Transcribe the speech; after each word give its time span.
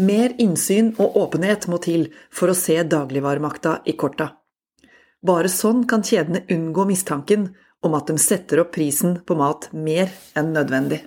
Mer 0.00 0.32
innsyn 0.40 0.94
og 1.02 1.16
åpenhet 1.20 1.66
må 1.68 1.76
til 1.84 2.06
for 2.32 2.48
å 2.48 2.56
se 2.56 2.78
dagligvaremakta 2.88 3.80
i 3.84 3.96
korta. 4.00 4.30
Bare 5.20 5.50
sånn 5.52 5.82
kan 5.88 6.00
kjedene 6.06 6.46
unngå 6.48 6.86
mistanken 6.88 7.50
om 7.84 7.96
at 7.98 8.08
de 8.08 8.16
setter 8.20 8.62
opp 8.62 8.72
prisen 8.76 9.18
på 9.26 9.36
mat 9.36 9.68
mer 9.76 10.08
enn 10.38 10.54
nødvendig. 10.56 11.02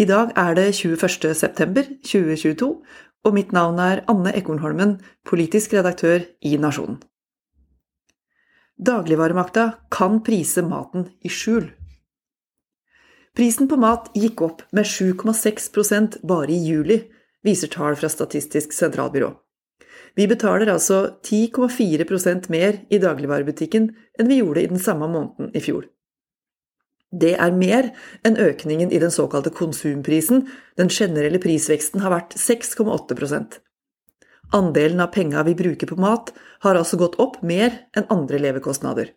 I 0.00 0.06
dag 0.08 0.32
er 0.38 0.56
det 0.56 0.70
21. 0.78 1.34
september 1.36 1.84
2022, 2.08 2.70
og 3.20 3.36
mitt 3.36 3.52
navn 3.52 3.80
er 3.84 4.00
Anne 4.08 4.32
Ekornholmen, 4.32 4.96
politisk 5.28 5.74
redaktør 5.76 6.24
i 6.40 6.54
Nasjonen. 6.56 7.02
Dagligvaremakta 8.80 9.66
kan 9.92 10.22
prise 10.24 10.64
maten 10.64 11.10
i 11.20 11.28
skjul. 11.28 11.68
Prisen 13.36 13.68
på 13.70 13.78
mat 13.78 14.10
gikk 14.16 14.42
opp 14.42 14.64
med 14.74 14.88
7,6% 14.88 16.18
bare 16.26 16.50
i 16.52 16.58
juli, 16.66 16.98
viser 17.46 17.70
tall 17.70 17.96
fra 17.96 18.10
Statistisk 18.10 18.74
sentralbyrå. 18.74 19.30
Vi 20.18 20.26
betaler 20.26 20.72
altså 20.72 21.20
10,4% 21.22 22.50
mer 22.50 22.82
i 22.90 22.98
dagligvarebutikken 22.98 23.88
enn 24.18 24.28
vi 24.30 24.40
gjorde 24.40 24.64
i 24.64 24.70
den 24.72 24.82
samme 24.82 25.06
måneden 25.08 25.54
i 25.54 25.62
fjor. 25.62 25.86
Det 27.10 27.32
er 27.42 27.54
mer 27.54 27.90
enn 28.26 28.38
økningen 28.38 28.92
i 28.94 28.98
den 29.02 29.10
såkalte 29.14 29.50
konsumprisen, 29.54 30.44
den 30.78 30.90
generelle 30.90 31.40
prisveksten 31.42 32.02
har 32.04 32.14
vært 32.14 32.36
6,8% 32.38 33.58
Andelen 34.52 35.00
av 35.00 35.12
penga 35.14 35.42
vi 35.46 35.54
bruker 35.54 35.86
på 35.86 35.96
mat, 36.02 36.32
har 36.66 36.74
altså 36.74 36.98
gått 36.98 37.18
opp 37.22 37.38
mer 37.46 37.84
enn 37.94 38.08
andre 38.10 38.38
levekostnader. 38.42 39.12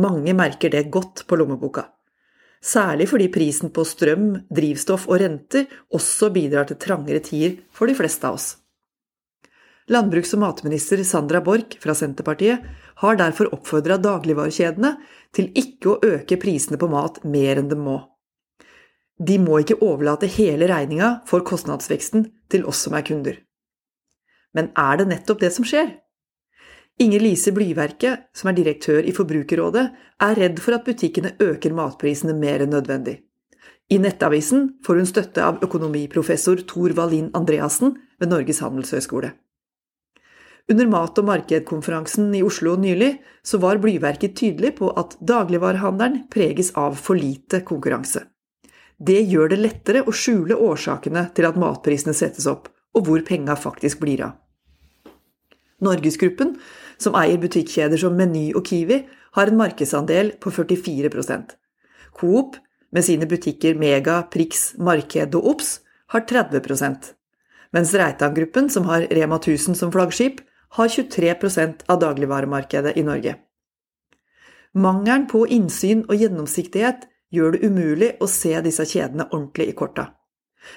Mange 0.00 0.32
merker 0.36 0.72
det 0.72 0.86
godt 0.92 1.26
på 1.28 1.36
lommeboka. 1.36 1.90
Særlig 2.60 3.08
fordi 3.08 3.30
prisen 3.32 3.70
på 3.72 3.86
strøm, 3.88 4.34
drivstoff 4.52 5.06
og 5.08 5.22
renter 5.22 5.70
også 5.96 6.28
bidrar 6.34 6.68
til 6.68 6.76
trangere 6.80 7.22
tider 7.24 7.56
for 7.72 7.88
de 7.88 7.96
fleste 7.96 8.28
av 8.28 8.36
oss. 8.36 8.50
Landbruks- 9.90 10.34
og 10.36 10.42
matminister 10.44 11.00
Sandra 11.02 11.40
Borch 11.42 11.78
fra 11.82 11.96
Senterpartiet 11.96 12.66
har 13.00 13.16
derfor 13.16 13.48
oppfordra 13.56 13.96
dagligvarekjedene 13.98 14.92
til 15.34 15.48
ikke 15.56 15.94
å 15.94 15.98
øke 16.04 16.38
prisene 16.38 16.78
på 16.78 16.90
mat 16.92 17.22
mer 17.24 17.58
enn 17.58 17.70
de 17.70 17.78
må. 17.80 17.96
De 19.20 19.38
må 19.40 19.58
ikke 19.60 19.80
overlate 19.84 20.28
hele 20.30 20.68
regninga 20.70 21.10
for 21.28 21.44
kostnadsveksten 21.44 22.28
til 22.52 22.68
oss 22.68 22.84
som 22.86 22.94
er 22.96 23.04
kunder. 23.08 23.40
Men 24.56 24.70
er 24.78 25.00
det 25.00 25.08
nettopp 25.10 25.40
det 25.42 25.52
som 25.56 25.66
skjer? 25.66 25.96
Inger 26.98 27.20
Lise 27.20 27.52
Blyverke, 27.52 28.16
som 28.36 28.50
er 28.50 28.56
direktør 28.58 29.06
i 29.06 29.12
Forbrukerrådet, 29.16 29.84
er 30.20 30.36
redd 30.36 30.58
for 30.60 30.76
at 30.76 30.84
butikkene 30.84 31.36
øker 31.40 31.72
matprisene 31.76 32.34
mer 32.36 32.64
enn 32.64 32.74
nødvendig. 32.74 33.20
I 33.90 33.98
Nettavisen 33.98 34.66
får 34.86 35.00
hun 35.00 35.08
støtte 35.08 35.44
av 35.44 35.62
økonomiprofessor 35.64 36.62
Tor 36.70 36.92
Wallin 36.98 37.30
Andreassen 37.34 37.96
ved 38.20 38.30
Norges 38.30 38.60
handelshøyskole. 38.62 39.32
Under 40.70 40.86
Mat- 40.86 41.18
og 41.18 41.26
markedkonferansen 41.26 42.28
i 42.38 42.42
Oslo 42.46 42.76
nylig 42.78 43.16
så 43.42 43.58
var 43.58 43.80
Blyverket 43.82 44.36
tydelig 44.38 44.76
på 44.78 44.92
at 45.00 45.16
dagligvarehandelen 45.26 46.28
preges 46.30 46.70
av 46.78 46.94
for 46.94 47.18
lite 47.18 47.64
konkurranse. 47.66 48.22
Det 49.00 49.18
gjør 49.24 49.50
det 49.50 49.58
lettere 49.58 50.04
å 50.04 50.14
skjule 50.14 50.60
årsakene 50.60 51.24
til 51.34 51.48
at 51.48 51.58
matprisene 51.58 52.14
settes 52.14 52.46
opp, 52.46 52.68
og 52.94 53.06
hvor 53.08 53.24
penga 53.26 53.56
faktisk 53.56 54.02
blir 54.04 54.22
av. 54.28 54.36
Norgesgruppen, 55.84 56.56
som 57.00 57.16
eier 57.18 57.40
butikkjeder 57.40 58.00
som 58.00 58.16
Meny 58.16 58.50
og 58.54 58.66
Kiwi, 58.68 59.04
har 59.38 59.50
en 59.50 59.60
markedsandel 59.60 60.34
på 60.42 60.50
44% 60.52 61.54
Coop, 62.18 62.58
med 62.90 63.06
sine 63.06 63.28
butikker 63.30 63.76
Mega, 63.78 64.24
Prix, 64.32 64.72
Marked 64.78 65.36
og 65.38 65.46
Ops, 65.54 65.78
har 66.10 66.26
30% 66.26 67.12
mens 67.72 67.92
Reitan-gruppen, 67.94 68.70
som 68.70 68.88
har 68.90 69.06
Rema 69.10 69.38
1000 69.38 69.74
som 69.78 69.92
flaggskip, 69.92 70.40
har 70.68 70.88
23% 70.88 71.84
av 71.86 72.00
dagligvaremarkedet 72.00 72.96
i 72.96 73.04
Norge. 73.06 73.36
Mangelen 74.74 75.26
på 75.30 75.44
innsyn 75.50 76.04
og 76.08 76.18
gjennomsiktighet 76.18 77.06
gjør 77.34 77.54
det 77.54 77.66
umulig 77.66 78.10
å 78.22 78.28
se 78.30 78.54
disse 78.62 78.86
kjedene 78.86 79.26
ordentlig 79.30 79.70
i 79.70 79.76
korta. 79.78 80.10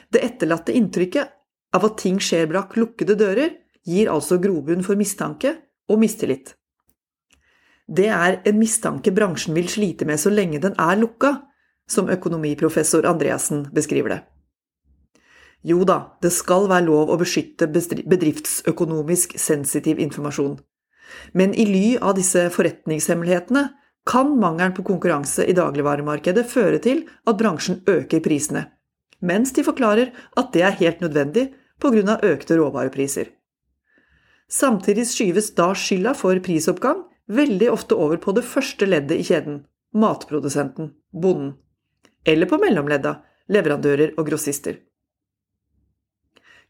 Det 0.10 0.24
etterlatte 0.26 0.74
inntrykket 0.74 1.34
av 1.74 1.86
at 1.86 2.00
ting 2.02 2.20
skjer 2.22 2.48
brakk 2.50 2.78
lukkede 2.78 3.18
dører, 3.20 3.52
gir 3.88 4.12
altså 4.12 4.40
grobunn 4.42 4.84
for 4.86 5.00
mistanke 5.00 5.56
og 5.90 6.00
mistillit. 6.00 6.56
Det 7.88 8.08
er 8.08 8.40
en 8.48 8.60
mistanke 8.60 9.12
bransjen 9.12 9.56
vil 9.58 9.68
slite 9.70 10.08
med 10.08 10.20
så 10.20 10.32
lenge 10.32 10.62
den 10.64 10.76
er 10.80 10.96
lukka, 11.00 11.36
som 11.90 12.10
økonomiprofessor 12.10 13.06
Andreassen 13.06 13.66
beskriver 13.76 14.16
det. 14.16 14.22
Jo 15.64 15.84
da, 15.88 16.16
det 16.24 16.32
skal 16.36 16.68
være 16.72 16.88
lov 16.88 17.12
å 17.12 17.20
beskytte 17.20 17.70
bedriftsøkonomisk 17.72 19.38
sensitiv 19.40 20.00
informasjon. 20.00 20.58
Men 21.32 21.54
i 21.56 21.66
ly 21.68 21.86
av 22.00 22.16
disse 22.18 22.50
forretningshemmelighetene 22.56 23.68
kan 24.08 24.34
mangelen 24.40 24.74
på 24.76 24.84
konkurranse 24.88 25.46
i 25.48 25.56
dagligvaremarkedet 25.56 26.44
føre 26.50 26.80
til 26.84 27.06
at 27.28 27.40
bransjen 27.40 27.80
øker 27.88 28.24
prisene, 28.24 28.66
mens 29.24 29.54
de 29.56 29.64
forklarer 29.64 30.12
at 30.40 30.52
det 30.56 30.66
er 30.68 30.80
helt 30.82 31.04
nødvendig 31.04 31.54
pga. 31.80 32.20
økte 32.24 32.58
råvarepriser. 32.60 33.32
Samtidig 34.52 35.08
skyves 35.10 35.52
da 35.58 35.72
skylda 35.78 36.14
for 36.18 36.40
prisoppgang 36.44 37.04
veldig 37.28 37.72
ofte 37.72 37.96
over 37.96 38.20
på 38.22 38.34
det 38.36 38.46
første 38.48 38.88
leddet 38.90 39.22
i 39.22 39.28
kjeden– 39.28 39.64
matprodusenten, 40.04 40.94
bonden. 41.12 41.54
Eller 42.26 42.50
på 42.50 42.60
mellomledda– 42.62 43.20
leverandører 43.54 44.16
og 44.18 44.28
grossister. 44.28 44.80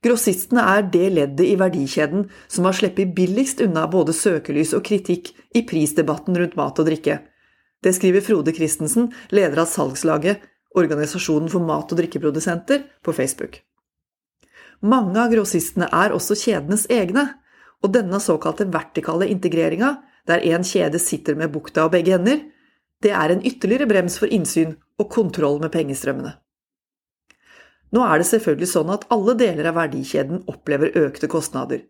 Grossistene 0.04 0.64
er 0.68 0.82
det 0.92 1.10
leddet 1.16 1.46
i 1.48 1.58
verdikjeden 1.60 2.26
som 2.52 2.66
har 2.68 2.76
sluppet 2.76 3.14
billigst 3.16 3.62
unna 3.64 3.86
både 3.88 4.16
søkelys 4.16 4.74
og 4.76 4.84
kritikk 4.84 5.32
i 5.56 5.64
prisdebatten 5.68 6.36
rundt 6.40 6.58
mat 6.60 6.82
og 6.82 6.90
drikke. 6.90 7.22
Det 7.84 7.94
skriver 7.96 8.24
Frode 8.24 8.52
Christensen, 8.56 9.12
leder 9.32 9.64
av 9.64 9.70
salgslaget 9.72 10.44
Organisasjonen 10.74 11.52
for 11.54 11.62
mat- 11.62 11.92
og 11.94 12.00
drikkeprodusenter, 12.00 12.84
på 13.04 13.14
Facebook. 13.14 13.60
Mange 14.82 15.20
av 15.22 15.32
grossistene 15.32 15.86
er 15.94 16.16
også 16.16 16.36
kjedenes 16.36 16.88
egne, 16.92 17.28
og 17.84 17.92
denne 17.94 18.20
såkalte 18.24 18.70
vertikale 18.72 19.28
integreringa, 19.32 19.98
der 20.28 20.44
én 20.48 20.64
kjede 20.64 21.02
sitter 21.04 21.36
med 21.36 21.52
bukta 21.52 21.86
og 21.88 21.94
begge 21.96 22.16
ender, 22.16 22.40
det 23.04 23.12
er 23.12 23.34
en 23.34 23.44
ytterligere 23.44 23.90
brems 23.90 24.16
for 24.22 24.32
innsyn 24.32 24.78
og 25.02 25.10
kontroll 25.12 25.60
med 25.60 25.74
pengestrømmene. 25.74 26.38
Nå 27.94 28.02
er 28.08 28.22
det 28.22 28.30
selvfølgelig 28.30 28.70
sånn 28.72 28.94
at 28.94 29.04
alle 29.14 29.36
deler 29.38 29.68
av 29.70 29.78
verdikjeden 29.78 30.46
opplever 30.50 30.96
økte 30.98 31.30
kostnader. 31.30 31.84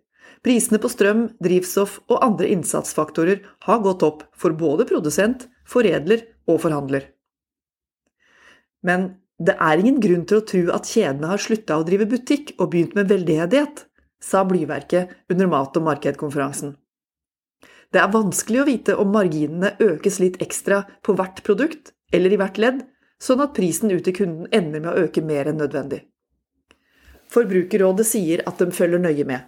Prisene 0.43 0.79
på 0.81 0.89
strøm, 0.91 1.27
drivstoff 1.43 2.01
og 2.09 2.23
andre 2.25 2.49
innsatsfaktorer 2.51 3.43
har 3.67 3.83
gått 3.85 4.03
opp 4.03 4.25
for 4.35 4.55
både 4.57 4.87
produsent, 4.89 5.47
foredler 5.63 6.25
og 6.49 6.59
forhandler. 6.65 7.05
Men 8.83 9.13
det 9.39 9.55
er 9.55 9.79
ingen 9.79 10.01
grunn 10.03 10.25
til 10.27 10.41
å 10.41 10.47
tro 10.49 10.63
at 10.75 10.89
kjedene 10.89 11.29
har 11.31 11.41
slutta 11.41 11.79
å 11.79 11.85
drive 11.87 12.09
butikk 12.11 12.55
og 12.57 12.73
begynt 12.73 12.97
med 12.97 13.07
veldedighet, 13.11 13.85
sa 14.23 14.45
Blyverket 14.47 15.11
under 15.29 15.51
Mat- 15.51 15.77
og 15.77 15.85
markedkonferansen. 15.89 16.77
Det 17.93 18.01
er 18.01 18.13
vanskelig 18.13 18.61
å 18.61 18.65
vite 18.65 18.95
om 18.97 19.11
marginene 19.13 19.75
økes 19.83 20.17
litt 20.23 20.39
ekstra 20.41 20.81
på 21.05 21.13
hvert 21.17 21.43
produkt 21.45 21.91
eller 22.13 22.33
i 22.33 22.39
hvert 22.41 22.57
ledd, 22.57 22.81
sånn 23.21 23.43
at 23.43 23.53
prisen 23.57 23.91
ut 23.93 24.03
til 24.07 24.15
kunden 24.17 24.49
ender 24.51 24.81
med 24.81 24.91
å 24.93 25.05
øke 25.05 25.21
mer 25.21 25.51
enn 25.51 25.61
nødvendig. 25.61 26.01
Forbrukerrådet 27.33 28.05
sier 28.05 28.43
at 28.49 28.61
de 28.61 28.73
følger 28.73 29.01
nøye 29.01 29.25
med. 29.29 29.45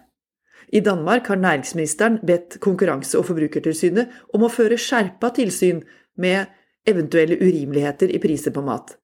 I 0.74 0.82
Danmark 0.82 1.28
har 1.30 1.38
næringsministeren 1.38 2.18
bedt 2.26 2.58
Konkurranse- 2.62 3.18
og 3.18 3.28
forbrukertilsynet 3.28 4.14
om 4.34 4.46
å 4.46 4.50
føre 4.50 4.78
skjerpa 4.78 5.30
tilsyn 5.34 5.84
med 6.18 6.50
eventuelle 6.86 7.38
urimeligheter 7.38 8.10
i 8.10 8.22
priser 8.22 8.54
på 8.54 8.64
mat. 8.66 8.96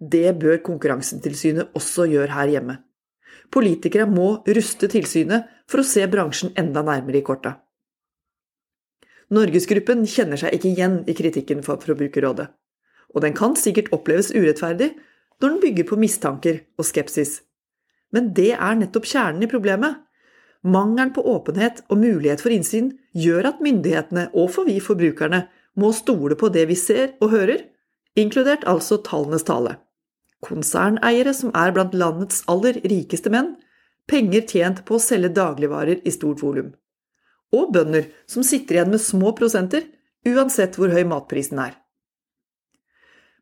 Det 0.00 0.34
bør 0.38 0.58
Konkurransetilsynet 0.66 1.74
også 1.78 2.08
gjøre 2.10 2.34
her 2.34 2.50
hjemme. 2.56 2.78
Politikere 3.52 4.06
må 4.10 4.40
ruste 4.46 4.88
tilsynet 4.90 5.46
for 5.70 5.82
å 5.82 5.86
se 5.86 6.04
bransjen 6.10 6.52
enda 6.58 6.82
nærmere 6.86 7.20
i 7.20 7.26
korta. 7.26 7.56
Norgesgruppen 9.34 10.04
kjenner 10.06 10.38
seg 10.38 10.54
ikke 10.54 10.70
igjen 10.70 11.00
i 11.10 11.14
kritikken 11.18 11.62
fra 11.66 11.74
Forbrukerrådet, 11.82 12.46
og 13.14 13.22
den 13.24 13.34
kan 13.34 13.56
sikkert 13.58 13.90
oppleves 13.94 14.30
urettferdig 14.34 14.92
når 15.42 15.48
den 15.48 15.62
bygger 15.64 15.88
på 15.88 15.98
mistanker 15.98 16.60
og 16.78 16.86
skepsis. 16.86 17.40
Men 18.14 18.30
det 18.36 18.52
er 18.54 18.76
nettopp 18.78 19.08
kjernen 19.08 19.42
i 19.42 19.50
problemet. 19.50 19.98
Mangelen 20.66 21.12
på 21.14 21.24
åpenhet 21.26 21.82
og 21.90 21.98
mulighet 22.02 22.42
for 22.42 22.54
innsyn 22.54 22.92
gjør 23.14 23.50
at 23.50 23.62
myndighetene, 23.62 24.28
og 24.34 24.52
for 24.54 24.68
vi 24.68 24.78
forbrukerne, 24.82 25.46
må 25.76 25.90
stole 25.92 26.38
på 26.38 26.48
det 26.48 26.64
vi 26.70 26.78
ser 26.78 27.18
og 27.20 27.34
hører, 27.34 27.66
inkludert 28.16 28.64
altså 28.64 28.96
tallenes 29.04 29.44
tale 29.44 29.76
konserneiere 30.44 31.32
som 31.34 31.52
er 31.56 31.72
blant 31.76 31.94
landets 31.94 32.42
aller 32.50 32.80
rikeste 32.84 33.32
menn, 33.32 33.54
penger 34.10 34.46
tjent 34.46 34.84
på 34.86 34.96
å 34.96 35.02
selge 35.02 35.32
dagligvarer 35.36 36.02
i 36.06 36.12
stort 36.14 36.42
volum. 36.44 36.72
Og 37.54 37.72
bønder 37.74 38.10
som 38.30 38.44
sitter 38.46 38.78
igjen 38.78 38.92
med 38.92 39.02
små 39.02 39.32
prosenter, 39.38 39.86
uansett 40.26 40.78
hvor 40.78 40.92
høy 40.92 41.04
matprisen 41.08 41.60
er. 41.62 41.74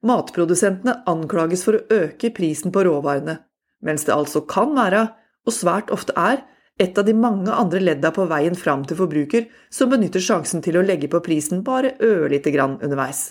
Matprodusentene 0.04 0.98
anklages 1.08 1.64
for 1.64 1.78
å 1.78 2.02
øke 2.04 2.30
prisen 2.36 2.72
på 2.72 2.84
råvarene, 2.84 3.38
mens 3.84 4.04
det 4.04 4.12
altså 4.16 4.44
kan 4.48 4.74
være, 4.76 5.06
og 5.44 5.52
svært 5.52 5.92
ofte 5.92 6.12
er, 6.20 6.42
et 6.80 6.98
av 6.98 7.06
de 7.06 7.14
mange 7.14 7.52
andre 7.54 7.80
ledda 7.80 8.10
på 8.14 8.26
veien 8.26 8.56
fram 8.58 8.82
til 8.84 8.98
forbruker 8.98 9.46
som 9.72 9.92
benytter 9.92 10.22
sjansen 10.24 10.64
til 10.64 10.80
å 10.80 10.82
legge 10.84 11.08
på 11.12 11.20
prisen 11.22 11.62
bare 11.66 11.94
ørlite 12.02 12.50
grann 12.50 12.80
underveis. 12.82 13.28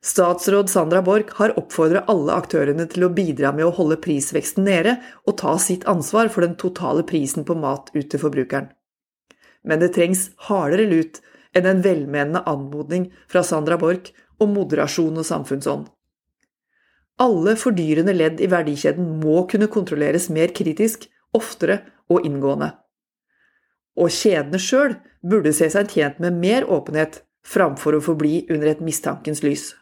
Statsråd 0.00 0.70
Sandra 0.72 1.02
Borch 1.04 1.34
har 1.36 1.52
oppfordret 1.60 2.08
alle 2.08 2.32
aktørene 2.32 2.86
til 2.88 3.04
å 3.04 3.12
bidra 3.12 3.50
med 3.52 3.66
å 3.66 3.72
holde 3.76 3.98
prisveksten 4.00 4.64
nede 4.64 4.94
og 5.28 5.36
ta 5.42 5.58
sitt 5.60 5.84
ansvar 5.90 6.30
for 6.32 6.46
den 6.46 6.56
totale 6.60 7.04
prisen 7.04 7.44
på 7.44 7.56
mat 7.60 7.90
ut 7.92 8.08
til 8.08 8.22
forbrukeren. 8.22 8.70
Men 9.60 9.82
det 9.82 9.92
trengs 9.92 10.30
hardere 10.48 10.86
lut 10.88 11.20
enn 11.52 11.68
en 11.68 11.82
velmenende 11.84 12.40
anmodning 12.48 13.10
fra 13.28 13.42
Sandra 13.44 13.76
Borch 13.76 14.08
om 14.40 14.54
moderasjon 14.56 15.20
og 15.20 15.26
samfunnsånd. 15.28 15.90
Alle 17.20 17.52
fordyrende 17.60 18.14
ledd 18.16 18.40
i 18.40 18.48
verdikjeden 18.48 19.18
må 19.20 19.42
kunne 19.50 19.68
kontrolleres 19.68 20.30
mer 20.32 20.54
kritisk, 20.56 21.04
oftere 21.36 21.82
og 22.08 22.24
inngående. 22.24 22.70
Og 24.00 24.08
kjedene 24.08 24.62
sjøl 24.62 24.96
burde 25.20 25.52
se 25.52 25.68
seg 25.68 25.92
tjent 25.92 26.24
med 26.24 26.40
mer 26.40 26.64
åpenhet 26.64 27.20
framfor 27.44 27.98
å 27.98 28.02
forbli 28.04 28.46
under 28.48 28.72
et 28.72 28.80
mistankens 28.80 29.44
lys. 29.44 29.74